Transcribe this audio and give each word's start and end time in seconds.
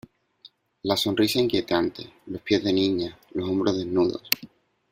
la 0.81 0.97
sonrisa 0.97 1.37
inquietante, 1.37 2.11
los 2.25 2.41
pies 2.41 2.63
de 2.63 2.73
niña, 2.73 3.19
los 3.35 3.47
hombros 3.47 3.77
desnudos 3.77 4.23